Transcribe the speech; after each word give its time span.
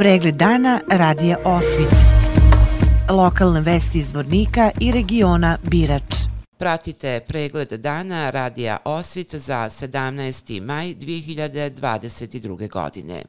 Pregled 0.00 0.34
dana 0.34 0.80
radija 0.90 1.36
Osvit. 1.44 1.92
Lokalne 3.10 3.60
vesti 3.60 3.98
iz 3.98 4.12
Vornika 4.14 4.70
i 4.80 4.92
regiona 4.92 5.58
Birač. 5.62 6.14
Pratite 6.58 7.20
pregled 7.28 7.68
dana 7.68 8.30
radija 8.30 8.76
Osvit 8.84 9.34
za 9.34 9.70
17. 9.70 10.60
maj 10.62 10.86
2022. 10.86 12.70
godine. 12.70 13.22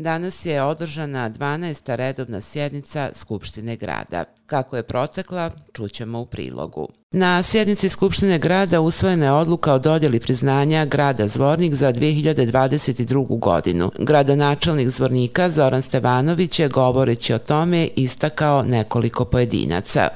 Danas 0.00 0.46
je 0.46 0.62
održana 0.62 1.30
12. 1.30 1.96
redovna 1.96 2.40
sjednica 2.40 3.10
Skupštine 3.14 3.76
grada. 3.76 4.24
Kako 4.46 4.76
je 4.76 4.82
protekla, 4.82 5.50
čućemo 5.72 6.20
u 6.20 6.26
prilogu. 6.26 6.88
Na 7.10 7.42
sjednici 7.42 7.88
Skupštine 7.88 8.38
grada 8.38 8.80
usvojena 8.80 9.26
je 9.26 9.32
odluka 9.32 9.72
o 9.72 9.78
dodjeli 9.78 10.20
priznanja 10.20 10.84
grada 10.84 11.28
Zvornik 11.28 11.74
za 11.74 11.92
2022. 11.92 13.38
godinu. 13.38 13.90
Gradonačelnik 13.98 14.88
Zvornika 14.88 15.50
Zoran 15.50 15.82
Stevanović 15.82 16.58
je 16.58 16.68
govoreći 16.68 17.34
o 17.34 17.38
tome 17.38 17.88
istakao 17.96 18.62
nekoliko 18.62 19.24
pojedinaca. 19.24 20.08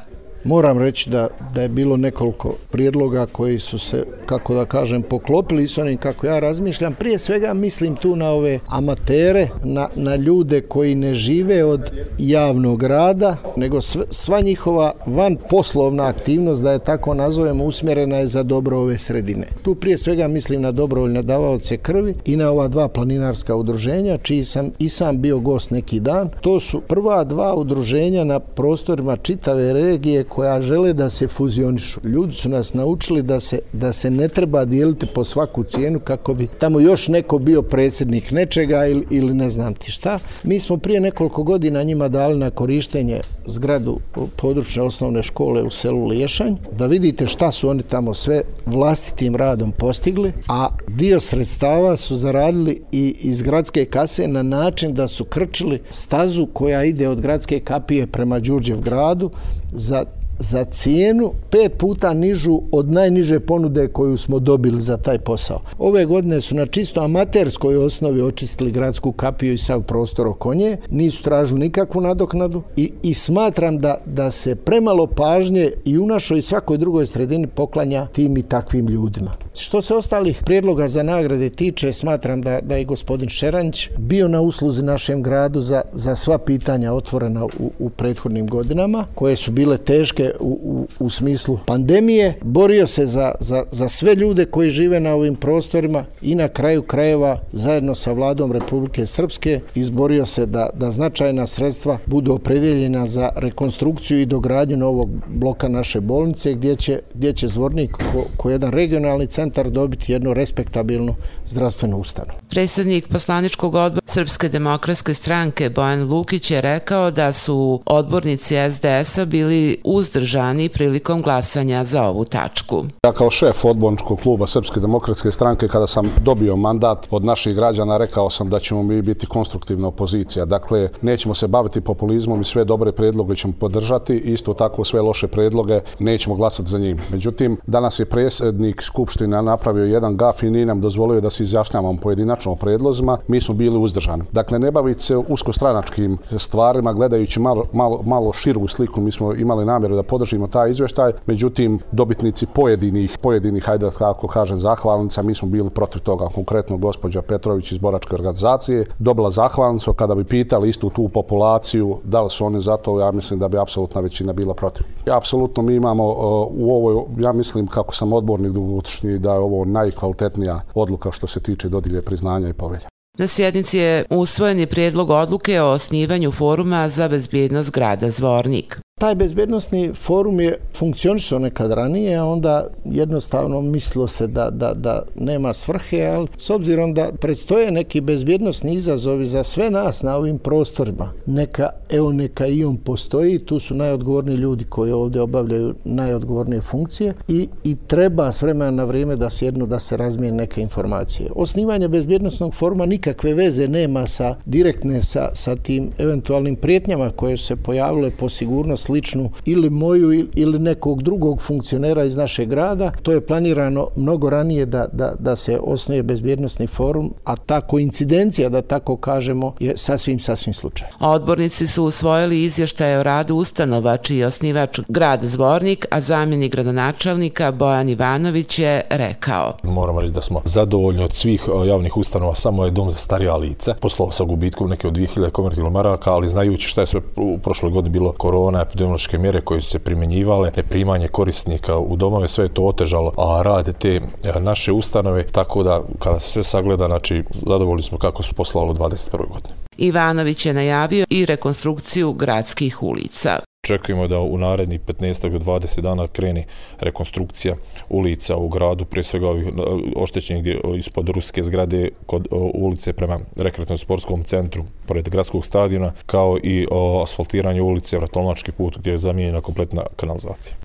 Moram 0.45 0.79
reći 0.79 1.11
da, 1.11 1.29
da 1.55 1.63
je 1.63 1.69
bilo 1.69 1.97
nekoliko 1.97 2.55
prijedloga 2.71 3.27
koji 3.27 3.59
su 3.59 3.79
se, 3.79 4.05
kako 4.27 4.55
da 4.55 4.65
kažem, 4.65 5.03
poklopili 5.03 5.69
s 5.69 5.79
onim 5.79 5.97
kako 5.97 6.27
ja 6.27 6.39
razmišljam. 6.39 6.95
Prije 6.95 7.19
svega 7.19 7.55
mislim 7.55 7.97
tu 7.97 8.17
na 8.17 8.31
ove 8.31 8.59
amatere, 8.67 9.49
na, 9.65 9.89
na 9.95 10.17
ljude 10.17 10.61
koji 10.61 10.95
ne 10.95 11.15
žive 11.15 11.65
od 11.65 11.91
javnog 12.19 12.83
rada, 12.83 13.37
nego 13.57 13.81
sv, 13.81 14.01
sva 14.11 14.41
njihova 14.41 14.93
van 15.07 15.37
poslovna 15.51 16.07
aktivnost, 16.07 16.63
da 16.63 16.73
je 16.73 16.79
tako 16.79 17.15
nazovemo, 17.15 17.65
usmjerena 17.65 18.17
je 18.17 18.27
za 18.27 18.43
dobro 18.43 18.79
ove 18.79 18.99
sredine. 18.99 19.47
Tu 19.63 19.75
prije 19.75 19.99
svega 19.99 20.29
mislim 20.29 20.63
na 20.63 20.73
dobrovoljne 20.73 21.23
davaoce 21.23 21.77
krvi 21.77 22.15
i 22.25 22.37
na 22.37 22.51
ova 22.51 22.69
dva 22.69 22.89
planinarska 22.89 23.57
udruženja, 23.57 24.19
čiji 24.19 24.45
sam 24.45 24.71
i 24.79 24.89
sam 24.89 25.21
bio 25.21 25.39
gost 25.39 25.71
neki 25.71 26.01
dan. 26.01 26.31
To 26.41 26.61
su 26.61 26.81
prva 26.81 27.25
dva 27.25 27.55
udruženja 27.55 28.25
na 28.25 28.41
prostorima 28.41 29.17
čitave 29.17 29.73
regije 29.73 30.25
koja 30.35 30.61
žele 30.63 30.93
da 30.93 31.11
se 31.11 31.29
fuzionišu. 31.29 32.01
Ljudi 32.05 32.33
su 32.33 32.49
nas 32.49 32.75
naučili 32.75 33.23
da 33.23 33.41
se, 33.41 33.59
da 33.73 33.93
se 33.93 34.11
ne 34.11 34.29
treba 34.29 34.65
dijeliti 34.65 35.07
po 35.07 35.25
svaku 35.25 35.63
cijenu 35.63 36.01
kako 36.01 36.35
bi 36.35 36.47
tamo 36.47 36.81
još 36.81 37.09
neko 37.09 37.39
bio 37.39 37.63
predsjednik 37.63 38.31
nečega 38.31 38.87
ili, 38.87 39.07
ili 39.11 39.35
ne 39.35 39.51
znam 39.51 39.75
ti 39.75 39.91
šta. 39.91 40.19
Mi 40.45 40.61
smo 40.61 40.77
prije 40.77 41.01
nekoliko 41.01 41.43
godina 41.43 41.83
njima 41.83 42.09
dali 42.09 42.39
na 42.39 42.51
korištenje 42.51 43.21
zgradu 43.47 43.99
područne 44.37 44.83
osnovne 44.83 45.23
škole 45.23 45.63
u 45.63 45.71
selu 45.71 46.07
Liješanj, 46.07 46.55
da 46.79 46.87
vidite 46.87 47.27
šta 47.27 47.53
su 47.53 47.69
oni 47.69 47.83
tamo 47.83 48.15
sve 48.15 48.43
vlastitim 48.67 49.37
radom 49.37 49.73
postigli, 49.73 50.33
a 50.49 50.69
dio 50.89 51.21
sredstava 51.21 51.97
su 51.97 52.17
zaradili 52.17 52.81
i 52.93 53.17
iz 53.21 53.43
gradske 53.43 53.85
kase 53.85 54.29
na 54.29 54.43
način 54.43 54.95
da 54.95 55.09
su 55.09 55.25
krčili 55.25 55.83
stazu 55.91 56.47
koja 56.47 56.85
ide 56.85 57.09
od 57.09 57.21
gradske 57.21 57.61
kapije 57.61 58.07
prema 58.07 58.39
Đurđev 58.39 58.81
gradu 58.81 59.31
za 59.73 60.05
za 60.39 60.65
cijenu 60.65 61.33
pet 61.51 61.73
puta 61.79 62.13
nižu 62.13 62.61
od 62.73 62.93
najniže 62.93 63.41
ponude 63.41 63.89
koju 63.89 64.17
smo 64.17 64.39
dobili 64.39 64.83
za 64.83 64.97
taj 64.97 65.19
posao. 65.19 65.61
Ove 65.79 66.05
godine 66.05 66.41
su 66.41 66.55
na 66.55 66.67
čisto 66.67 67.01
amaterskoj 67.01 67.77
osnovi 67.77 68.23
očistili 68.23 68.71
gradsku 68.71 69.13
kapiju 69.13 69.53
i 69.53 69.59
sav 69.59 69.83
prostor 69.83 70.27
oko 70.27 70.55
nje, 70.55 70.77
nisu 70.91 71.23
tražili 71.23 71.61
nikakvu 71.61 72.01
nadoknadu 72.01 72.63
i, 72.77 72.93
i 73.03 73.15
smatram 73.15 73.79
da, 73.79 73.97
da 74.07 74.31
se 74.31 74.55
premalo 74.55 75.07
pažnje 75.07 75.73
i 75.85 75.99
u 75.99 76.07
našoj 76.07 76.39
i 76.39 76.43
svakoj 76.43 76.79
drugoj 76.79 77.07
sredini 77.07 77.47
poklanja 77.47 78.07
tim 78.07 78.37
i 78.37 78.43
takvim 78.43 78.87
ljudima. 78.87 79.31
Što 79.57 79.83
se 79.83 79.95
ostalih 79.95 80.43
prijedloga 80.45 80.89
za 80.89 81.03
nagrade 81.03 81.51
tiče, 81.51 81.93
smatram 81.93 82.43
da, 82.43 82.61
da 82.63 82.77
je 82.77 82.85
gospodin 82.85 83.29
Šeranć 83.29 83.89
bio 83.99 84.29
na 84.29 84.41
usluzi 84.41 84.83
našem 84.83 85.23
gradu 85.23 85.61
za, 85.61 85.83
za 85.93 86.17
sva 86.17 86.39
pitanja 86.39 86.93
otvorena 86.93 87.45
u, 87.45 87.71
u 87.79 87.91
prethodnim 87.91 88.47
godinama, 88.47 89.05
koje 89.15 89.37
su 89.37 89.53
bile 89.53 89.79
teške 89.79 90.24
u, 90.41 90.87
u, 90.99 91.05
u 91.05 91.11
smislu 91.11 91.59
pandemije, 91.67 92.35
borio 92.43 92.87
se 92.87 93.07
za, 93.07 93.35
za, 93.41 93.65
za 93.71 93.89
sve 93.89 94.15
ljude 94.15 94.45
koji 94.45 94.71
žive 94.71 95.01
na 95.01 95.15
ovim 95.15 95.35
prostorima 95.35 96.05
i 96.23 96.35
na 96.35 96.49
kraju 96.49 96.83
krajeva 96.83 97.41
zajedno 97.53 97.95
sa 97.95 98.13
vladom 98.13 98.53
Republike 98.53 99.07
Srpske 99.07 99.61
izborio 99.75 100.27
se 100.27 100.47
da, 100.47 100.71
da 100.75 100.91
značajna 100.91 101.47
sredstva 101.47 101.99
budu 102.07 102.33
opredeljena 102.33 103.07
za 103.07 103.31
rekonstrukciju 103.37 104.21
i 104.21 104.27
dogradnju 104.27 104.77
novog 104.77 105.11
bloka 105.29 105.69
naše 105.69 106.01
bolnice 106.01 106.55
gdje 106.55 106.77
će, 106.77 107.01
gdje 107.15 107.33
će 107.33 107.49
Zvornik 107.49 107.93
ko, 107.93 108.25
ko 108.37 108.51
jedan 108.51 108.73
regionalni 108.73 109.27
centar 109.27 109.71
dobiti 109.71 110.13
jednu 110.13 110.35
respektabilnu 110.35 111.15
zdravstvenu 111.49 111.99
ustanu. 111.99 112.33
Predsjednik 112.55 113.09
poslaničkog 113.09 113.75
odbora 113.75 114.01
Srpske 114.07 114.49
demokratske 114.49 115.15
stranke 115.15 115.71
Bojan 115.71 116.09
Lukić 116.11 116.51
je 116.51 116.61
rekao 116.61 117.11
da 117.11 117.33
su 117.33 117.81
odbornici 117.87 118.55
SDS-a 118.71 119.25
bili 119.25 119.81
uzdržani 119.85 120.69
prilikom 120.69 121.23
glasanja 121.23 121.85
za 121.85 122.03
ovu 122.03 122.25
tačku. 122.25 122.85
Ja 123.05 123.13
kao 123.13 123.31
šef 123.31 123.65
odborničkog 123.65 124.21
kluba 124.21 124.47
Srpske 124.47 124.81
demokratske 124.81 125.33
stranke, 125.33 125.69
kada 125.69 125.87
sam 125.87 126.11
dobio 126.25 126.57
mandat 126.57 127.07
od 127.11 127.25
naših 127.25 127.55
građana, 127.55 127.97
rekao 127.97 128.31
sam 128.31 128.51
da 128.51 128.61
ćemo 128.61 128.83
mi 128.83 129.03
biti 129.03 129.27
konstruktivna 129.27 129.89
opozicija. 129.89 130.45
Dakle, 130.45 130.89
nećemo 131.03 131.35
se 131.35 131.49
baviti 131.49 131.81
populizmom 131.81 132.41
i 132.41 132.45
sve 132.45 132.65
dobre 132.65 132.93
predloge 132.93 133.37
ćemo 133.37 133.53
podržati, 133.61 134.17
isto 134.17 134.55
tako 134.55 134.85
sve 134.85 135.01
loše 135.01 135.27
predloge 135.27 135.81
nećemo 135.99 136.37
glasati 136.37 136.71
za 136.71 136.79
njim. 136.79 136.99
Međutim, 137.11 137.57
danas 137.67 137.99
je 137.99 138.07
predsjednik 138.07 138.83
Skupština 138.83 139.43
napravio 139.43 139.85
jedan 139.85 140.17
gaf 140.17 140.43
i 140.43 140.51
nije 140.51 140.67
nam 140.67 140.81
dozvolio 140.81 141.21
da 141.21 141.31
se 141.31 141.43
izjašnjavamo 141.43 142.01
pojedinačno 142.01 142.44
o 142.51 142.57
predlozima. 142.57 143.19
Mi 143.29 143.41
smo 143.41 143.55
bili 143.55 143.79
uzdržani. 143.79 144.23
Dakle, 144.33 144.59
ne 144.59 144.71
baviti 144.71 145.03
se 145.03 145.17
usko 145.17 145.53
stranačkim 145.53 146.19
stvarima, 146.39 146.93
gledajući 146.93 147.41
malo, 147.41 147.65
malo, 147.73 148.03
malo 148.03 148.33
širu 148.33 148.69
sliku, 148.69 149.01
mi 149.01 149.13
smo 149.13 149.35
imali 149.35 149.65
namjeru 149.65 149.97
da 149.97 150.03
podržimo 150.03 150.47
taj 150.47 150.71
izvještaj. 150.71 151.13
Međutim, 151.27 151.79
dobitnici 151.93 152.47
pojedinih, 152.47 153.19
pojedinih, 153.23 153.65
hajde 153.65 153.91
kako 153.99 154.27
kažem, 154.27 154.61
zahvalnica, 154.61 155.23
mi 155.23 155.35
smo 155.35 155.49
bili 155.49 155.71
protiv 155.71 156.03
toga, 156.03 156.29
konkretno 156.35 156.77
gospođa 156.77 157.23
Petrović 157.23 157.73
iz 157.73 157.79
Boračke 157.79 158.15
organizacije, 158.15 158.87
dobila 158.99 159.31
zahvalnicu, 159.31 159.93
kada 159.93 160.15
bi 160.15 160.25
pitali 160.25 160.69
istu 160.69 160.91
tu 160.91 161.09
populaciju, 161.09 161.99
da 162.05 162.23
li 162.23 162.31
su 162.31 162.47
oni 162.47 162.61
za 162.61 162.77
to, 162.77 163.01
ja 163.01 163.11
mislim 163.11 163.41
da 163.41 163.49
bi 163.49 163.59
apsolutna 163.59 164.01
većina 164.01 164.33
bila 164.33 164.55
protiv. 164.55 164.87
Apsolutno 165.11 165.63
mi 165.63 165.75
imamo 165.75 166.09
uh, 166.09 166.17
u 166.51 166.75
ovoj, 166.75 167.05
ja 167.19 167.33
mislim 167.33 167.67
kako 167.67 167.95
sam 167.95 168.13
odbornik 168.13 168.53
dugogodišnji, 168.53 169.19
da 169.19 169.33
je 169.33 169.39
ovo 169.39 169.65
najkvalitetnija 169.65 170.61
odluka 170.75 171.13
što 171.13 171.27
se 171.27 171.41
tiče 171.41 171.69
dodilje 171.69 172.03
priznanja 172.03 172.34
i 172.49 172.53
povelja. 172.53 172.89
Na 173.19 173.27
sjednici 173.27 173.79
je 173.79 174.05
usvojen 174.11 174.61
je 174.61 174.67
prijedlog 174.67 175.11
odluke 175.11 175.61
o 175.61 175.71
osnivanju 175.71 176.33
foruma 176.33 176.89
za 176.89 177.09
bezbjednost 177.09 177.71
grada 177.71 178.11
Zvornik. 178.11 178.81
Taj 179.05 179.15
bezbednostni 179.15 179.93
forum 179.95 180.41
je 180.41 180.59
funkcionisao 180.75 181.39
nekad 181.39 181.73
ranije, 181.73 182.23
onda 182.23 182.67
jednostavno 182.85 183.61
mislilo 183.61 184.09
se 184.09 184.27
da, 184.27 184.51
da, 184.51 184.75
da 184.75 185.03
nema 185.15 185.53
svrhe, 185.53 186.07
ali 186.07 186.29
s 186.39 186.51
obzirom 186.51 186.95
da 186.95 187.11
predstoje 187.21 187.71
neki 187.71 188.01
bezbjednostni 188.01 188.75
izazovi 188.75 189.27
za 189.27 189.45
sve 189.45 189.71
nas 189.71 190.03
na 190.03 190.17
ovim 190.17 190.39
prostorima, 190.39 191.13
neka, 191.27 191.69
evo 191.91 192.13
neka 192.13 192.47
i 192.47 192.65
on 192.65 192.77
postoji, 192.77 193.39
tu 193.39 193.61
su 193.61 193.75
najodgovorniji 193.75 194.37
ljudi 194.37 194.65
koji 194.65 194.93
ovdje 194.93 195.21
obavljaju 195.21 195.75
najodgovornije 195.85 196.63
funkcije 196.63 197.15
i, 197.29 197.49
i 197.65 197.77
treba 197.87 198.33
s 198.33 198.43
vremena 198.43 198.71
na 198.71 198.85
vrijeme 198.85 199.17
da 199.17 199.31
sjednu 199.31 199.67
da 199.67 199.81
se 199.81 199.97
razmije 199.97 200.33
neke 200.33 200.61
informacije. 200.61 201.31
Osnivanje 201.35 201.89
bezbjednostnog 201.89 202.55
foruma 202.55 202.87
nikakve 202.87 203.35
veze 203.35 203.69
nema 203.69 204.07
sa 204.07 204.35
direktne 204.47 205.03
sa, 205.03 205.31
sa 205.35 205.57
tim 205.57 205.91
eventualnim 205.99 206.57
prijetnjama 206.57 207.11
koje 207.11 207.37
se 207.37 207.57
pojavile 207.57 208.11
po 208.11 208.29
sigurnost 208.29 208.94
sličnu 208.95 209.31
ili 209.45 209.71
moju 209.71 210.27
ili 210.35 210.59
nekog 210.59 211.03
drugog 211.03 211.43
funkcionera 211.43 212.05
iz 212.05 212.17
našeg 212.17 212.49
grada. 212.49 212.93
To 213.03 213.13
je 213.13 213.27
planirano 213.27 213.89
mnogo 213.97 214.31
ranije 214.31 214.67
da, 214.67 214.87
da, 214.93 215.15
da 215.19 215.37
se 215.37 215.59
osnuje 215.63 216.03
bezbjednostni 216.03 216.67
forum, 216.67 217.15
a 217.25 217.37
ta 217.37 217.61
koincidencija, 217.61 218.49
da 218.49 218.63
tako 218.63 218.97
kažemo, 218.97 219.55
je 219.61 219.77
sasvim, 219.77 220.21
sasvim 220.21 220.55
slučaj. 220.55 220.89
Odbornici 221.01 221.67
su 221.67 221.85
usvojili 221.85 222.43
izvještaje 222.43 222.99
o 222.99 223.03
radu 223.03 223.35
ustanova 223.35 223.97
čiji 223.97 224.19
je 224.19 224.27
osnivač 224.27 224.81
grad 224.89 225.23
Zvornik, 225.23 225.87
a 225.91 226.01
zamjeni 226.01 226.49
gradonačelnika 226.49 227.53
Bojan 227.53 227.89
Ivanović 227.89 228.59
je 228.59 228.83
rekao. 228.91 229.57
Moramo 229.63 230.01
reći 230.01 230.13
da 230.13 230.21
smo 230.21 230.43
zadovoljni 230.45 231.05
od 231.05 231.15
svih 231.15 231.49
javnih 231.67 231.97
ustanova, 231.97 232.35
samo 232.35 232.65
je 232.65 232.71
dom 232.71 232.91
za 232.91 232.97
starija 232.97 233.37
lice, 233.37 233.75
poslao 233.81 234.11
sa 234.11 234.25
gubitkom 234.25 234.71
neke 234.71 234.89
od 234.89 234.95
2000 234.95 235.31
komertilnog 235.31 235.73
maraka, 235.73 236.13
ali 236.13 236.29
znajući 236.29 236.69
šta 236.69 236.81
je 236.81 236.87
sve 236.87 237.01
u 237.17 237.39
prošloj 237.39 237.73
godini 237.73 237.93
bilo 237.93 238.13
korona, 238.13 238.65
epidemiološke 238.75 239.19
mjere 239.19 239.41
koje 239.41 239.61
su 239.61 239.71
se 239.71 239.79
primjenjivale, 239.79 240.53
neprimanje 240.57 241.09
korisnika 241.09 241.79
u 241.79 241.97
domove, 241.97 242.29
sve 242.29 242.45
je 242.45 242.55
to 242.55 242.63
otežalo, 242.63 243.13
a 243.19 243.43
rade 243.43 243.73
te 243.73 244.01
e, 244.25 244.41
naše 244.41 244.73
ustanove, 244.73 245.27
tako 245.27 245.63
da 245.63 245.83
kada 245.99 246.21
se 246.21 246.31
sve 246.31 246.43
sagleda, 246.43 246.87
znači 246.87 247.23
zadovoljni 247.47 247.83
smo 247.83 247.99
kako 247.99 248.23
su 248.23 248.35
poslalo 248.35 248.71
u 248.71 248.75
21. 248.75 249.11
godine. 249.29 249.55
Ivanović 249.77 250.47
je 250.47 250.55
najavio 250.55 251.07
i 251.11 251.27
rekonstrukciju 251.27 252.13
gradskih 252.13 252.83
ulica. 252.83 253.39
Čekujemo 253.65 254.09
da 254.09 254.21
u 254.21 254.39
narednih 254.39 254.81
15 254.81 255.29
do 255.29 255.39
20 255.39 255.81
dana 255.81 256.07
kreni 256.09 256.45
rekonstrukcija 256.81 257.55
ulica 257.89 258.37
u 258.37 258.49
gradu, 258.49 258.85
prije 258.85 259.05
svega 259.05 259.29
ovih 259.29 259.47
e, 259.47 259.51
oštećenih 259.97 260.43
gdje 260.43 260.53
e, 260.55 260.77
ispod 260.77 261.09
ruske 261.09 261.43
zgrade 261.43 261.89
kod 262.07 262.27
e, 262.27 262.35
ulice 262.55 262.93
prema 262.93 263.21
rekreativnom 263.37 263.79
sportskom 263.79 264.25
centru 264.25 264.65
pored 264.87 265.09
gradskog 265.09 265.47
stadiona, 265.47 265.93
kao 266.07 266.39
i 266.43 266.67
o 266.71 267.03
asfaltiranje 267.03 267.63
ulice 267.63 267.97
Vratolnački 267.97 268.53
put 268.53 268.79
gdje 268.79 268.91
je 268.91 268.99
zamijenjena 268.99 269.41
kompletna 269.41 269.83
kanalizacija. 269.97 270.64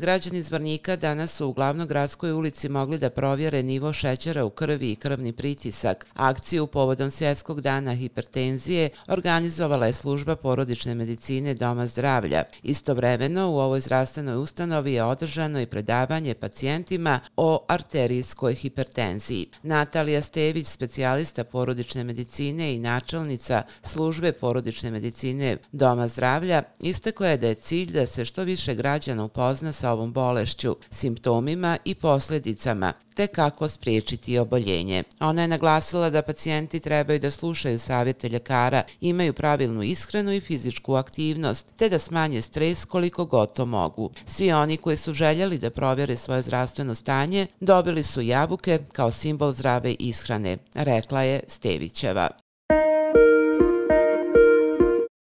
Građani 0.00 0.42
Zvornika 0.42 0.96
danas 0.96 1.32
su 1.32 1.46
u 1.46 1.52
glavnoj 1.52 1.86
gradskoj 1.86 2.32
ulici 2.32 2.68
mogli 2.68 2.98
da 2.98 3.10
provjere 3.10 3.62
nivo 3.62 3.92
šećera 3.92 4.44
u 4.44 4.50
krvi 4.50 4.92
i 4.92 4.96
krvni 4.96 5.32
pritisak. 5.32 6.06
Akciju 6.14 6.66
povodom 6.66 7.10
svjetskog 7.10 7.60
dana 7.60 7.94
hipertenzije 7.94 8.90
organizovala 9.08 9.86
je 9.86 9.92
služba 9.92 10.36
porodične 10.36 10.94
medicine 10.94 11.54
Doma 11.54 11.86
zdravlja. 11.86 12.42
Istovremeno 12.62 13.50
u 13.50 13.58
ovoj 13.58 13.80
zdravstvenoj 13.80 14.36
ustanovi 14.36 14.92
je 14.92 15.04
održano 15.04 15.60
i 15.60 15.66
predavanje 15.66 16.34
pacijentima 16.34 17.20
o 17.36 17.64
arterijskoj 17.68 18.54
hipertenziji. 18.54 19.46
Natalija 19.62 20.22
Stević, 20.22 20.66
specijalista 20.66 21.44
porodične 21.44 22.04
medicine 22.04 22.74
i 22.74 22.78
načelnica 22.78 23.62
službe 23.82 24.32
porodične 24.32 24.90
medicine 24.90 25.56
Doma 25.72 26.08
zdravlja, 26.08 26.62
istekla 26.80 27.28
je 27.28 27.36
da 27.36 27.46
je 27.46 27.54
cilj 27.54 27.92
da 27.92 28.06
se 28.06 28.24
što 28.24 28.42
više 28.42 28.74
građana 28.74 29.24
upozna 29.24 29.72
sa 29.72 29.89
ovom 29.92 30.12
bolešću, 30.12 30.76
simptomima 30.90 31.78
i 31.84 31.94
posljedicama, 31.94 32.92
te 33.14 33.26
kako 33.26 33.68
spriječiti 33.68 34.38
oboljenje. 34.38 35.02
Ona 35.20 35.42
je 35.42 35.48
naglasila 35.48 36.10
da 36.10 36.22
pacijenti 36.22 36.80
trebaju 36.80 37.18
da 37.18 37.30
slušaju 37.30 37.78
savjete 37.78 38.28
ljekara, 38.28 38.82
imaju 39.00 39.32
pravilnu 39.32 39.82
ishranu 39.82 40.32
i 40.32 40.40
fizičku 40.40 40.94
aktivnost, 40.94 41.66
te 41.76 41.88
da 41.88 41.98
smanje 41.98 42.42
stres 42.42 42.84
koliko 42.84 43.24
goto 43.24 43.66
mogu. 43.66 44.10
Svi 44.26 44.52
oni 44.52 44.76
koji 44.76 44.96
su 44.96 45.14
željeli 45.14 45.58
da 45.58 45.70
provjere 45.70 46.16
svoje 46.16 46.42
zdravstveno 46.42 46.94
stanje, 46.94 47.46
dobili 47.60 48.02
su 48.02 48.20
jabuke 48.20 48.78
kao 48.92 49.12
simbol 49.12 49.52
zdrave 49.52 49.96
ishrane, 49.98 50.56
rekla 50.74 51.22
je 51.22 51.40
Stevićeva. 51.48 52.30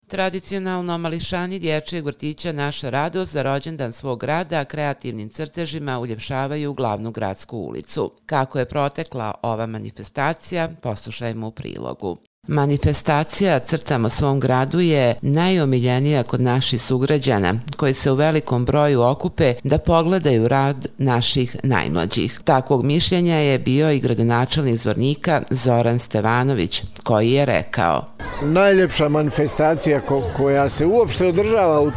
Tradicionalno 0.08 0.98
mališani 0.98 1.58
dječjeg 1.58 2.04
vrtića 2.04 2.52
Naša 2.52 2.90
radost 2.90 3.32
za 3.32 3.42
rođendan 3.42 3.92
svog 3.92 4.20
grada 4.20 4.64
kreativnim 4.64 5.28
crtežima 5.28 5.98
uljepšavaju 5.98 6.72
glavnu 6.72 7.10
gradsku 7.10 7.58
ulicu. 7.58 8.12
Kako 8.26 8.58
je 8.58 8.68
protekla 8.68 9.34
ova 9.42 9.66
manifestacija, 9.66 10.68
poslušajmo 10.82 11.48
u 11.48 11.50
prilogu. 11.50 12.18
Manifestacija 12.48 13.58
Crtamo 13.58 14.10
svom 14.10 14.40
gradu 14.40 14.80
je 14.80 15.14
najomiljenija 15.22 16.22
kod 16.22 16.40
naših 16.40 16.82
sugrađana, 16.82 17.54
koji 17.76 17.94
se 17.94 18.10
u 18.10 18.14
velikom 18.14 18.64
broju 18.64 19.02
okupe 19.02 19.54
da 19.64 19.78
pogledaju 19.78 20.48
rad 20.48 20.86
naših 20.98 21.56
najmlađih. 21.62 22.40
Takvog 22.44 22.84
mišljenja 22.84 23.34
je 23.34 23.58
bio 23.58 23.90
i 23.90 24.00
gradonačelnik 24.00 24.76
zvornika 24.76 25.42
Zoran 25.50 25.98
Stevanović, 25.98 26.82
koji 27.02 27.30
je 27.30 27.46
rekao 27.46 28.04
Najljepša 28.42 29.08
manifestacija 29.08 30.00
ko 30.00 30.22
koja 30.36 30.70
se 30.70 30.86
uopšte 30.86 31.26
održava 31.26 31.80
u, 31.80 31.86
u, 31.86 31.90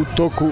u 0.00 0.04
toku 0.16 0.48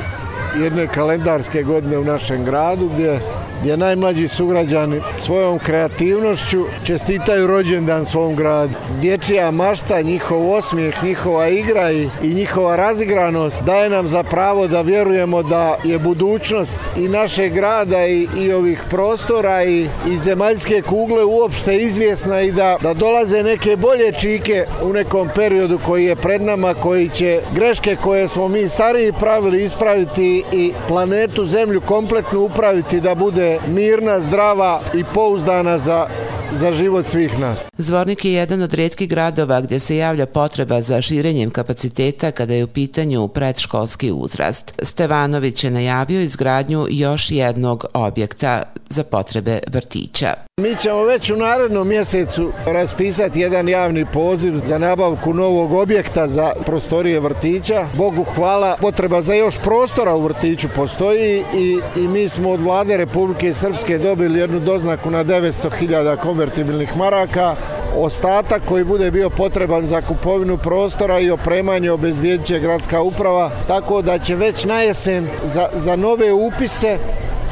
jedne 0.62 0.86
kalendarske 0.86 1.62
godine 1.62 1.98
u 1.98 2.04
našem 2.04 2.44
gradu, 2.44 2.88
gdje 2.94 3.20
gdje 3.60 3.76
najmlađi 3.76 4.28
sugrađani 4.28 5.00
svojom 5.14 5.58
kreativnošću 5.58 6.64
čestitaju 6.84 7.46
rođendan 7.46 8.04
svom 8.04 8.36
gradu. 8.36 8.74
Dječija 9.00 9.50
mašta, 9.50 10.02
njihov 10.02 10.52
osmijeh, 10.52 11.04
njihova 11.04 11.48
igra 11.48 11.92
i, 11.92 12.08
i 12.22 12.34
njihova 12.34 12.76
razigranost 12.76 13.62
daje 13.62 13.90
nam 13.90 14.08
za 14.08 14.22
pravo 14.22 14.66
da 14.66 14.80
vjerujemo 14.80 15.42
da 15.42 15.78
je 15.84 15.98
budućnost 15.98 16.78
i 16.96 17.08
naše 17.08 17.48
grada 17.48 18.06
i, 18.06 18.28
i 18.38 18.52
ovih 18.52 18.82
prostora 18.90 19.64
i, 19.64 19.88
i 20.10 20.18
zemaljske 20.18 20.82
kugle 20.82 21.24
uopšte 21.24 21.76
izvjesna 21.76 22.40
i 22.42 22.52
da, 22.52 22.76
da 22.82 22.94
dolaze 22.94 23.42
neke 23.42 23.76
bolje 23.76 24.12
čike 24.12 24.66
u 24.82 24.92
nekom 24.92 25.28
periodu 25.34 25.78
koji 25.86 26.04
je 26.04 26.16
pred 26.16 26.42
nama, 26.42 26.74
koji 26.74 27.08
će 27.08 27.40
greške 27.54 27.96
koje 28.02 28.28
smo 28.28 28.48
mi 28.48 28.68
stariji 28.68 29.12
pravili 29.20 29.64
ispraviti 29.64 30.44
i 30.52 30.72
planetu 30.88 31.44
Zemlju 31.44 31.80
kompletno 31.80 32.40
upraviti 32.40 33.00
da 33.00 33.14
bude 33.14 33.45
mirna, 33.68 34.20
zdrava 34.20 34.80
i 34.94 35.04
pouzdana 35.14 35.78
za 35.78 36.08
za 36.52 36.72
život 36.72 37.06
svih 37.06 37.38
nas. 37.38 37.68
Zvornik 37.78 38.24
je 38.24 38.32
jedan 38.32 38.62
od 38.62 38.74
redkih 38.74 39.08
gradova 39.08 39.60
gdje 39.60 39.80
se 39.80 39.96
javlja 39.96 40.26
potreba 40.26 40.80
za 40.82 41.02
širenjem 41.02 41.50
kapaciteta 41.50 42.30
kada 42.30 42.54
je 42.54 42.64
u 42.64 42.68
pitanju 42.68 43.28
predškolski 43.28 44.12
uzrast. 44.12 44.72
Stevanović 44.82 45.64
je 45.64 45.70
najavio 45.70 46.20
izgradnju 46.20 46.86
još 46.90 47.30
jednog 47.30 47.84
objekta 47.94 48.62
za 48.90 49.04
potrebe 49.04 49.58
vrtića. 49.66 50.34
Mi 50.60 50.76
ćemo 50.76 51.04
već 51.04 51.30
u 51.30 51.36
narednom 51.36 51.88
mjesecu 51.88 52.52
raspisati 52.66 53.40
jedan 53.40 53.68
javni 53.68 54.06
poziv 54.12 54.54
za 54.54 54.78
nabavku 54.78 55.34
novog 55.34 55.72
objekta 55.72 56.28
za 56.28 56.52
prostorije 56.66 57.20
vrtića. 57.20 57.86
Bogu 57.94 58.24
hvala, 58.34 58.76
potreba 58.80 59.22
za 59.22 59.34
još 59.34 59.58
prostora 59.58 60.14
u 60.14 60.22
vrtiću 60.22 60.68
postoji 60.76 61.44
i, 61.54 61.78
i 61.96 62.08
mi 62.08 62.28
smo 62.28 62.50
od 62.50 62.60
vlade 62.60 62.96
Republike 62.96 63.54
Srpske 63.54 63.98
dobili 63.98 64.38
jednu 64.38 64.60
doznaku 64.60 65.10
na 65.10 65.24
900.000 65.24 66.16
konvertibilnih 66.16 66.96
maraka. 66.96 67.54
Ostatak 67.96 68.62
koji 68.68 68.84
bude 68.84 69.10
bio 69.10 69.30
potreban 69.30 69.86
za 69.86 70.00
kupovinu 70.00 70.58
prostora 70.58 71.20
i 71.20 71.30
opremanje 71.30 71.90
obezbijedit 71.90 72.46
će 72.46 72.60
gradska 72.60 73.00
uprava, 73.00 73.50
tako 73.68 74.02
da 74.02 74.18
će 74.18 74.36
već 74.36 74.64
na 74.64 74.80
jesen 74.82 75.28
za, 75.44 75.68
za 75.74 75.96
nove 75.96 76.32
upise 76.32 76.98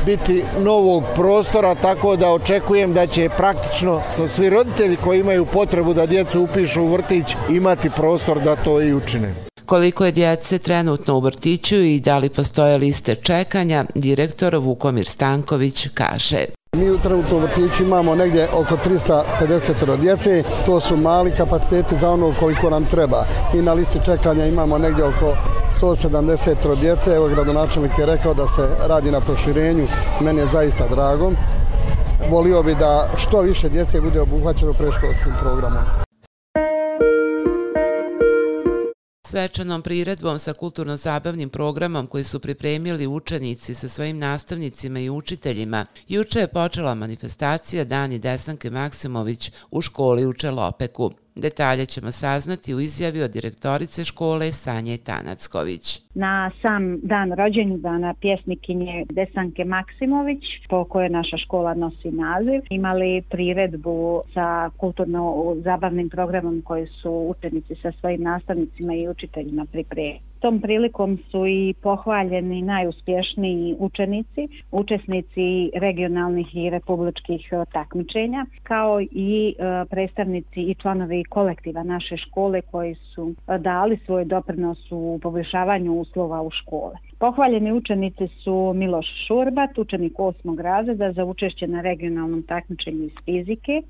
biti 0.07 0.43
novog 0.59 1.05
prostora, 1.15 1.75
tako 1.75 2.17
da 2.17 2.31
očekujem 2.31 2.95
da 2.95 3.07
će 3.07 3.29
praktično 3.37 4.03
svi 4.29 4.51
roditelji 4.51 4.97
koji 4.97 5.21
imaju 5.21 5.47
potrebu 5.47 5.95
da 5.95 6.07
djecu 6.07 6.43
upišu 6.43 6.83
u 6.83 6.89
vrtić 6.89 7.27
imati 7.51 7.91
prostor 7.91 8.41
da 8.41 8.57
to 8.57 8.81
i 8.83 8.95
učine. 8.95 9.35
Koliko 9.67 10.05
je 10.05 10.13
djece 10.13 10.59
trenutno 10.59 11.17
u 11.17 11.21
vrtiću 11.21 11.77
i 11.77 12.01
da 12.01 12.19
li 12.19 12.29
postoje 12.29 12.79
liste 12.79 13.15
čekanja, 13.15 13.85
direktor 13.95 14.57
Vukomir 14.57 15.07
Stanković 15.07 15.89
kaže. 15.95 16.45
Mi 16.75 16.91
u 16.91 16.99
trenutnom 16.99 17.43
vrtiću 17.43 17.83
imamo 17.83 18.15
negdje 18.15 18.49
oko 18.53 18.77
350 18.77 19.97
djece, 19.97 20.43
to 20.67 20.81
su 20.81 20.97
mali 20.97 21.31
kapaciteti 21.31 21.97
za 21.97 22.11
ono 22.11 22.35
koliko 22.41 22.71
nam 22.71 22.85
treba. 22.85 23.27
I 23.55 23.63
na 23.63 23.73
listi 23.73 23.99
čekanja 24.05 24.47
imamo 24.47 24.79
negdje 24.79 25.05
oko 25.05 25.37
170 25.81 26.81
djece. 26.81 27.11
Evo 27.11 27.29
gradonačelnik 27.29 27.99
je 27.99 28.07
rekao 28.07 28.35
da 28.35 28.49
se 28.49 28.69
radi 28.87 29.11
na 29.11 29.21
proširenju, 29.21 29.87
meni 30.21 30.41
je 30.41 30.47
zaista 30.47 30.89
drago. 30.89 31.33
Volio 32.31 32.63
bi 32.63 32.75
da 32.75 33.09
što 33.17 33.41
više 33.41 33.69
djece 33.69 34.01
bude 34.01 34.21
obuhvaćeno 34.21 34.73
preškolskim 34.73 35.33
programom. 35.41 36.04
Svečanom 39.35 39.83
priredbom 39.83 40.39
sa 40.39 40.53
kulturno-zabavnim 40.53 41.49
programom 41.49 42.07
koji 42.07 42.25
su 42.25 42.41
pripremili 42.41 43.07
učenici 43.07 43.75
sa 43.75 43.89
svojim 43.89 44.19
nastavnicima 44.19 45.01
i 45.01 45.11
učiteljima, 45.11 45.87
juče 46.09 46.41
je 46.41 46.49
počela 46.49 46.95
manifestacija 46.95 47.85
Dani 47.85 48.19
Desanke 48.19 48.71
Maksimović 48.71 49.51
u 49.71 49.83
školi 49.83 50.27
u 50.27 50.33
Čelopeku. 50.33 51.24
Detalje 51.37 51.87
ćemo 51.87 52.11
saznati 52.13 52.75
u 52.75 52.81
izjavi 52.81 53.23
od 53.23 53.31
direktorice 53.31 54.05
škole 54.05 54.53
Sanje 54.53 54.97
Tanacković. 54.97 56.01
Na 56.15 56.51
sam 56.63 57.01
dan 57.03 57.33
rođendana 57.33 58.15
pjesnikinje 58.21 59.05
Desanke 59.11 59.65
Maksimović, 59.65 60.45
po 60.69 60.85
kojoj 60.85 61.09
naša 61.09 61.37
škola 61.37 61.75
nosi 61.75 62.11
naziv, 62.11 62.61
imali 62.71 63.23
priredbu 63.31 64.23
sa 64.35 64.71
kulturno-zabavnim 64.77 66.09
programom 66.11 66.63
koji 66.63 66.87
su 66.87 67.11
učenici 67.11 67.75
sa 67.83 67.93
svojim 68.01 68.23
nastavnicima 68.23 68.95
i 68.95 69.09
učiteljima 69.09 69.67
pripremili 69.73 70.34
tom 70.45 70.61
prilikom 70.61 71.19
su 71.31 71.47
i 71.47 71.75
pohvaljeni 71.83 72.63
najuspješniji 72.63 73.77
učenici, 73.79 74.49
učesnici 74.71 75.71
regionalnih 75.75 76.57
i 76.57 76.71
republičkih 76.71 77.49
e, 77.53 77.65
takmičenja, 77.73 78.47
kao 78.63 79.01
i 79.01 79.55
e, 79.59 79.85
predstavnici 79.91 80.61
i 80.61 80.75
članovi 80.75 81.25
kolektiva 81.25 81.83
naše 81.83 82.17
škole 82.17 82.61
koji 82.61 82.95
su 82.95 83.35
e, 83.49 83.59
dali 83.59 83.99
svoj 84.07 84.25
doprinos 84.25 84.79
u 84.91 85.19
poboljšavanju 85.23 85.93
uslova 85.93 86.43
u 86.43 86.51
škole. 86.51 86.95
Pohvaljeni 87.19 87.73
učenici 87.73 88.29
su 88.29 88.73
Miloš 88.75 89.07
Šurbat, 89.27 89.79
učenik 89.79 90.13
8. 90.13 90.61
razreda 90.61 91.13
za 91.13 91.25
učešće 91.25 91.67
na 91.67 91.81
regionalnom 91.81 92.43
takmičenju 92.43 93.05
iz 93.05 93.13
fizike, 93.25 93.83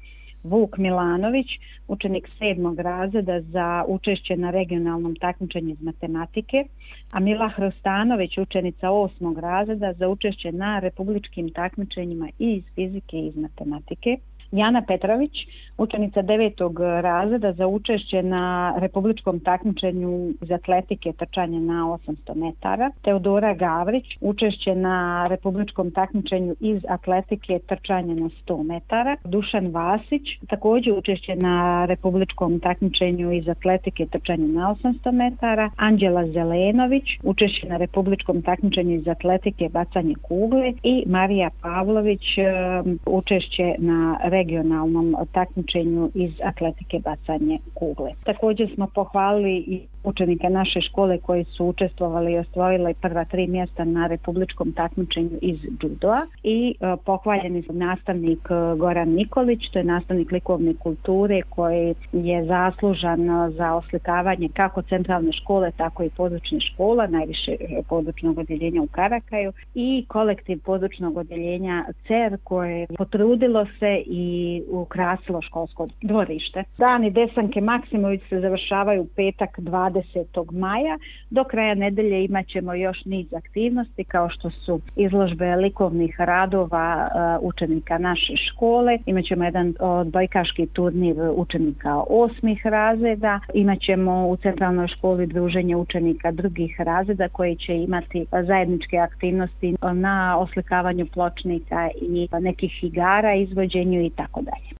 Vuk 0.45 0.79
Milanović, 0.79 1.47
učenik 1.89 2.29
sedmog 2.39 2.81
razreda 2.81 3.41
za 3.41 3.85
učešće 3.89 4.37
na 4.37 4.51
regionalnom 4.51 5.17
takmičenju 5.17 5.71
iz 5.71 5.83
matematike, 5.83 6.65
a 7.11 7.21
Mila 7.21 7.49
Hrostanović, 7.49 8.39
učenica 8.39 8.91
osmog 8.91 9.39
razreda 9.39 9.93
za 9.93 10.09
učešće 10.09 10.53
na 10.53 10.79
republičkim 10.79 11.49
takmičenjima 11.49 12.29
i 12.39 12.53
iz 12.53 12.65
fizike 12.75 13.17
i 13.17 13.27
iz 13.27 13.37
matematike. 13.37 14.17
Jana 14.55 14.83
Petrović, 14.83 15.33
učenica 15.79 16.23
devetog 16.23 16.81
razreda 16.81 17.53
za 17.53 17.67
učešće 17.67 18.23
na 18.23 18.75
republičkom 18.79 19.41
takmičenju 19.41 20.35
iz 20.43 20.51
atletike 20.51 21.13
trčanje 21.13 21.61
na 21.61 21.99
800 22.07 22.35
metara. 22.35 22.91
Teodora 23.03 23.55
Gavrić, 23.55 24.05
učešće 24.21 24.75
na 24.75 25.27
republičkom 25.27 25.91
takmičenju 25.91 26.55
iz 26.61 26.83
atletike 26.89 27.59
trčanje 27.67 28.15
na 28.15 28.31
100 28.47 28.63
metara. 28.63 29.17
Dušan 29.25 29.67
Vasić, 29.67 30.23
također 30.49 30.93
učešće 30.93 31.37
na 31.37 31.87
republičkom 31.87 32.61
takmičenju 32.61 33.33
iz 33.33 33.49
atletike 33.49 34.07
trčanje 34.07 34.49
na 34.49 34.75
800 34.83 35.13
metara. 35.13 35.71
Anđela 35.77 36.27
Zelenović, 36.27 37.05
učešće 37.23 37.69
na 37.69 37.77
republičkom 37.77 38.43
takmičenju 38.43 38.95
iz 38.95 39.09
atletike 39.09 39.69
bacanje 39.69 40.15
kugle 40.23 40.73
i 40.83 41.05
Marija 41.07 41.51
Pavlović, 41.63 42.23
um, 42.39 42.99
učešće 43.07 43.75
na 43.79 44.19
regionalnom 44.45 45.17
takmičenju 45.33 46.11
iz 46.15 46.33
atletike 46.45 46.99
bacanje 46.99 47.59
kugle. 47.75 48.11
Također 48.25 48.75
smo 48.75 48.87
pohvalili 48.95 49.57
i 49.57 49.81
učenike 50.05 50.51
naše 50.51 50.81
škole 50.81 51.19
koji 51.19 51.45
su 51.45 51.67
učestvovali 51.67 52.33
i 52.33 52.39
osvojili 52.39 52.95
prva 52.95 53.25
tri 53.25 53.47
mjesta 53.47 53.85
na 53.85 54.07
republičkom 54.07 54.73
takmičenju 54.73 55.39
iz 55.43 55.59
judoa 55.83 56.21
i 56.43 56.75
uh, 56.81 57.01
pohvaljeni 57.05 57.63
su 57.63 57.73
nastavnik 57.73 58.39
e, 58.51 58.77
Goran 58.77 59.09
Nikolić, 59.09 59.71
to 59.73 59.79
je 59.79 59.85
nastavnik 59.85 60.33
likovne 60.33 60.75
kulture 60.75 61.43
koji 61.43 61.95
je 62.13 62.45
zaslužan 62.45 63.31
e, 63.31 63.51
za 63.51 63.75
oslikavanje 63.75 64.49
kako 64.55 64.83
centralne 64.83 65.33
škole, 65.33 65.71
tako 65.77 66.03
i 66.03 66.11
područne 66.11 66.61
škola, 66.61 67.07
najviše 67.07 67.57
područnog 67.89 68.39
odjeljenja 68.39 68.83
u 68.83 68.87
Karakaju 68.87 69.53
i 69.75 70.05
kolektiv 70.09 70.61
područnog 70.65 71.17
odjeljenja 71.17 71.85
CER 72.07 72.39
koje 72.45 72.87
potrudilo 72.99 73.67
se 73.79 74.03
i 74.07 74.63
ukrasilo 74.71 75.43
školsko 75.43 75.89
dvorište. 76.03 76.65
Dani 76.79 77.11
Desanke 77.11 77.61
Maksimović 77.61 78.23
se 78.29 78.41
završavaju 78.41 79.07
petak 79.17 79.59
20. 79.59 79.94
20. 79.95 80.53
maja. 80.53 80.99
Do 81.31 81.45
kraja 81.45 81.75
nedelje 81.75 82.25
imat 82.25 82.47
ćemo 82.47 82.75
još 82.75 83.05
niz 83.05 83.27
aktivnosti 83.35 84.05
kao 84.05 84.29
što 84.31 84.51
su 84.51 84.81
izložbe 84.97 85.57
likovnih 85.57 86.15
radova 86.19 87.09
e, 87.09 87.39
učenika 87.41 87.99
naše 87.99 88.37
škole. 88.37 88.99
Imaćemo 89.07 89.45
jedan 89.45 89.75
odbojkaški 89.81 90.67
turnir 90.67 91.17
učenika 91.35 92.03
osmih 92.09 92.67
razreda. 92.67 93.41
Imaćemo 93.55 94.29
u 94.29 94.37
centralnoj 94.37 94.89
školi 94.89 95.27
druženje 95.27 95.77
učenika 95.77 96.31
drugih 96.31 96.81
razreda 96.81 97.29
koji 97.29 97.57
će 97.57 97.77
imati 97.77 98.27
zajedničke 98.47 98.97
aktivnosti 98.99 99.77
na 99.93 100.39
oslikavanju 100.39 101.07
pločnika 101.07 101.89
i 102.01 102.29
nekih 102.41 102.85
igara, 102.85 103.35
izvođenju 103.35 104.01
i 104.03 104.11
tako 104.11 104.41
dalje. 104.43 104.74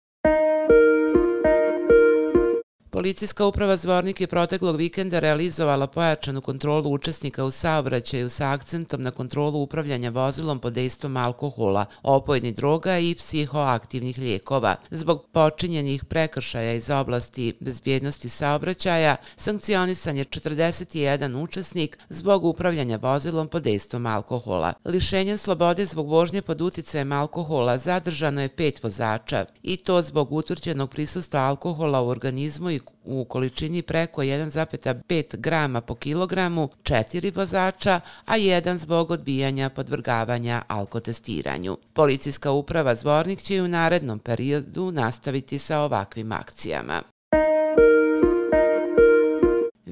Policijska 2.95 3.47
uprava 3.47 3.77
Zvornik 3.77 4.21
je 4.21 4.27
proteklog 4.27 4.77
vikenda 4.77 5.19
realizovala 5.19 5.87
pojačanu 5.87 6.41
kontrolu 6.41 6.91
učesnika 6.91 7.45
u 7.45 7.51
saobraćaju 7.51 8.31
sa 8.31 8.51
akcentom 8.51 9.03
na 9.03 9.11
kontrolu 9.11 9.63
upravljanja 9.63 10.11
vozilom 10.11 10.59
pod 10.59 10.73
dejstvom 10.73 11.17
alkohola, 11.17 11.87
opojni 12.03 12.53
droga 12.53 12.99
i 12.99 13.15
psihoaktivnih 13.15 14.19
lijekova. 14.19 14.77
Zbog 14.91 15.27
počinjenih 15.33 16.05
prekršaja 16.05 16.73
iz 16.73 16.91
oblasti 16.91 17.55
bezbjednosti 17.61 18.29
saobraćaja, 18.29 19.17
sankcionisan 19.37 20.17
je 20.17 20.25
41 20.25 21.43
učesnik 21.43 21.99
zbog 22.09 22.45
upravljanja 22.45 22.99
vozilom 23.03 23.49
pod 23.49 23.63
dejstvom 23.63 24.07
alkohola. 24.07 24.73
Lišenjem 24.85 25.39
slobode 25.39 25.87
zbog 25.87 26.09
vožnje 26.09 26.43
pod 26.43 26.61
uticajem 26.61 27.13
alkohola 27.13 27.79
zadržano 27.79 28.43
je 28.43 28.49
pet 28.49 28.83
vozača 28.83 29.45
i 29.63 29.77
to 29.77 30.03
zbog 30.03 30.33
utvrđenog 30.33 30.91
prisustva 30.91 31.41
alkohola 31.41 32.01
u 32.01 32.09
organizmu 32.09 32.71
i 32.71 32.84
u 33.05 33.25
količini 33.25 33.83
preko 33.83 34.23
1,5 34.23 35.37
grama 35.37 35.81
po 35.81 35.95
kilogramu, 35.95 36.69
četiri 36.83 37.31
vozača, 37.31 38.01
a 38.25 38.37
jedan 38.37 38.79
zbog 38.79 39.11
odbijanja 39.11 39.71
podvrgavanja 39.71 40.63
alkotestiranju. 40.69 41.77
Policijska 41.93 42.51
uprava 42.51 42.95
Zvornik 42.95 43.43
će 43.43 43.63
u 43.63 43.69
narednom 43.69 44.19
periodu 44.19 44.93
nastaviti 44.93 45.59
sa 45.59 45.81
ovakvim 45.81 46.33
akcijama. 46.33 47.14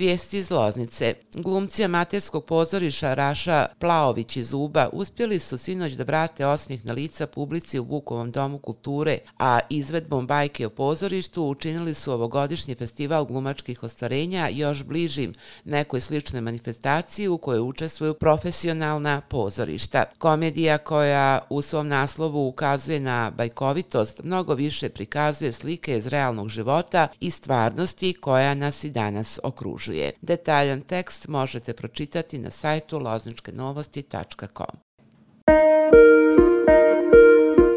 Vijesti 0.02 0.38
iz 0.38 0.50
Loznice. 0.50 1.14
Glumci 1.34 1.84
amaterskog 1.84 2.44
pozoriša 2.44 3.14
Raša 3.14 3.66
Plaović 3.78 4.36
iz 4.36 4.52
Uba 4.52 4.88
uspjeli 4.92 5.38
su 5.38 5.58
sinoć 5.58 5.92
da 5.92 6.04
vrate 6.04 6.46
osmih 6.46 6.84
na 6.86 6.92
lica 6.92 7.26
publici 7.26 7.78
u 7.78 7.84
Vukovom 7.84 8.30
domu 8.30 8.58
kulture, 8.58 9.18
a 9.38 9.58
izvedbom 9.70 10.26
bajke 10.26 10.66
o 10.66 10.70
pozorištu 10.70 11.44
učinili 11.44 11.94
su 11.94 12.12
ovogodišnji 12.12 12.74
festival 12.74 13.24
glumačkih 13.24 13.82
ostvarenja 13.82 14.48
još 14.48 14.84
bližim 14.84 15.34
nekoj 15.64 16.00
sličnoj 16.00 16.40
manifestaciji 16.40 17.28
u 17.28 17.38
kojoj 17.38 17.60
učestvuju 17.60 18.14
profesionalna 18.14 19.20
pozorišta. 19.20 20.04
Komedija 20.18 20.78
koja 20.78 21.46
u 21.50 21.62
svom 21.62 21.88
naslovu 21.88 22.48
ukazuje 22.48 23.00
na 23.00 23.32
bajkovitost 23.36 24.22
mnogo 24.24 24.54
više 24.54 24.88
prikazuje 24.88 25.52
slike 25.52 25.96
iz 25.96 26.06
realnog 26.06 26.48
života 26.48 27.08
i 27.20 27.30
stvarnosti 27.30 28.12
koja 28.12 28.54
nas 28.54 28.84
i 28.84 28.90
danas 28.90 29.38
okružuje 29.42 29.91
zaslužuje. 29.92 30.12
Detaljan 30.22 30.80
tekst 30.80 31.28
možete 31.28 31.72
pročitati 31.72 32.38
na 32.38 32.50
sajtu 32.50 32.98
lozničkenovosti.com. 32.98 34.76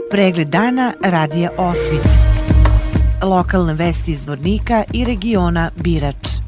Pregled 0.10 0.48
dana 0.48 0.94
radija 1.04 1.50
Osvit. 1.58 2.08
Lokalne 3.24 3.74
vesti 3.74 4.12
iz 4.12 4.28
Vornika 4.28 4.84
i 4.94 5.06
regiona 5.06 5.72
Birač. 5.76 6.45